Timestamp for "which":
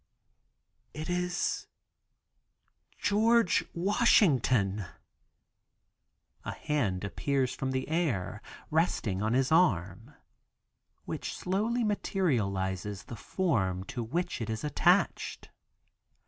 11.05-11.37, 14.01-14.41